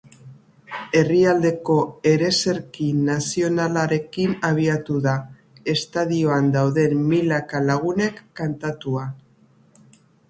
Herrialdeko 0.99 1.75
ereserki 2.11 2.87
nazionalarekin 3.09 4.33
abiatu 4.49 4.97
da, 5.05 5.13
estadioan 5.75 6.51
dauden 6.57 6.99
milaka 7.13 7.63
lagunek 7.69 8.25
kantatua. 8.43 9.05